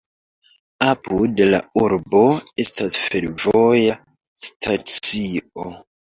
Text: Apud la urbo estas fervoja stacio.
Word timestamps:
Apud 0.91 1.41
la 1.49 1.57
urbo 1.81 2.21
estas 2.63 2.97
fervoja 3.01 3.97
stacio. 4.47 5.67